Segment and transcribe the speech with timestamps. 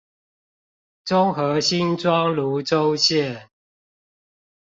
[1.05, 3.49] 中和新莊蘆洲線